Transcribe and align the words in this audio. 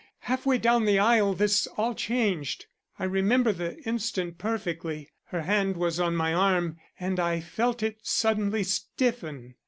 Half 0.21 0.47
way 0.47 0.57
down 0.57 0.85
the 0.85 0.97
aisle 0.97 1.35
this 1.35 1.67
all 1.77 1.93
changed. 1.93 2.65
I 2.97 3.03
remember 3.03 3.53
the 3.53 3.77
instant 3.83 4.39
perfectly. 4.39 5.11
Her 5.25 5.43
hand 5.43 5.77
was 5.77 5.99
on 5.99 6.15
my 6.15 6.33
arm 6.33 6.79
and 6.99 7.19
I 7.19 7.39
felt 7.39 7.83
it 7.83 7.99
suddenly 8.01 8.63
stiffen. 8.63 9.53